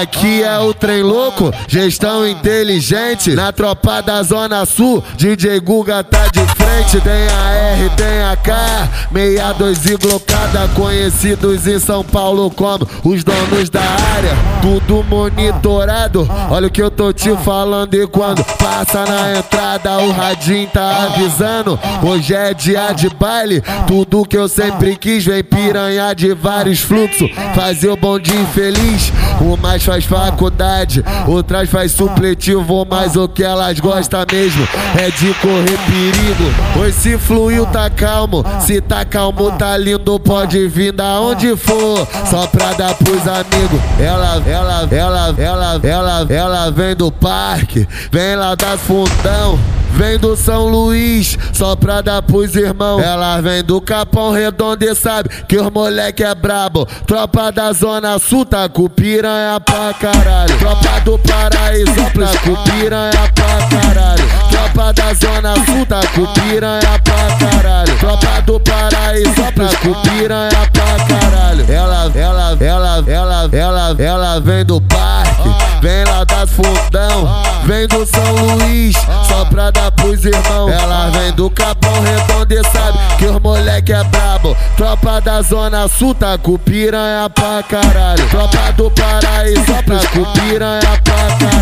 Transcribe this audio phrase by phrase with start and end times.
[0.00, 3.34] Aqui é o trem louco, gestão inteligente.
[3.34, 7.00] Na tropa da Zona Sul, DJ Guga tá de frente.
[7.00, 10.68] Tem a R, tem a K, 62 e glocada.
[10.74, 14.36] Conhecidos em São Paulo como os donos da área.
[14.62, 17.94] Tudo monitorado, olha o que eu tô te falando.
[17.94, 21.78] E quando passa na entrada, o radinho tá avisando.
[22.02, 25.24] Hoje é dia de baile, tudo que eu sempre quis.
[25.24, 29.12] Vem piranha de vários fluxos, fazer o bondinho feliz.
[29.40, 34.66] O mais faz faculdade, outras faz supletivo, mas o que elas gostam mesmo
[34.98, 36.59] é de correr perigo.
[36.74, 42.06] Pois se fluiu, tá calmo, se tá calmo, tá lindo, pode vir da onde for,
[42.30, 43.80] só pra dar pros amigos.
[43.98, 49.58] Ela, ela, ela, ela, ela, ela vem do parque, vem lá da fundão.
[49.92, 53.02] Vem do São Luís, só pra dar pros irmãos.
[53.02, 56.86] Ela vem do Capão Redondo e sabe que os moleque é brabo.
[57.06, 60.56] Tropa da Zona Sul tá com piranha pra caralho.
[60.58, 64.19] Tropa do Paraíso tá com piranha pra caralho.
[64.72, 67.98] Tropa da Zona Sul tá com piranha pra caralho.
[67.98, 71.66] Tropa do Paraíso tá com piranha pra caralho.
[71.68, 75.48] Ela, ela, ela, ela, ela, ela vem do parque,
[75.82, 78.96] vem lá das fundão, vem do São Luís,
[79.26, 80.70] só pra dar pros irmãos.
[80.70, 84.56] Ela vem do Capão Redondo e sabe que os moleque é brabo.
[84.76, 88.24] Tropa da Zona Sul tá com piranha pra caralho.
[88.28, 91.59] Tropa do Paraíso tá com piranha pra caralho.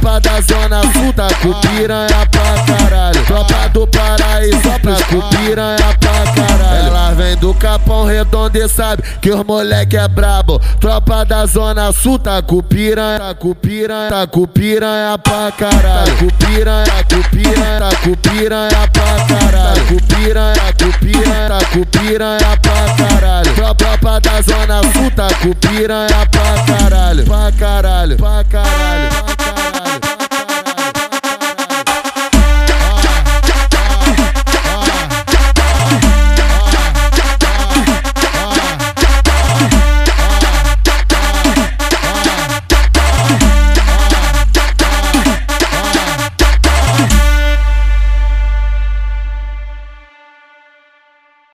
[0.00, 3.24] Tropa da Zona Sul tá com piranha pra caralho.
[3.24, 6.86] Tropa do Paraíso tá com piranha pra caralho.
[6.86, 10.60] Ela vem do Capão Redondo e sabe que os moleque é brabo.
[10.80, 16.06] Tropa da Zona Sul tá com piranha, tá com piranha, tá com piranha pra caralho.
[16.06, 19.74] Tá com piranha, tá com piranha, tá com piranha pra caralho.
[19.74, 23.54] Tá com piranha, tá com piranha, tá com piranha pra caralho.
[23.74, 29.07] Tropa da Zona Sul tá com piranha pra caralho, pra caralho, pra caralho.